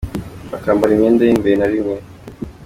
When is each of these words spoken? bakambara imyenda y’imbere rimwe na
bakambara 0.51 0.91
imyenda 0.93 1.21
y’imbere 1.25 1.61
rimwe 1.73 1.93
na 1.99 2.05